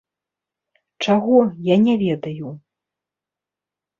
Чаго, 1.07 1.37
я 1.67 1.75
не 1.85 1.95
ведаю. 2.05 2.49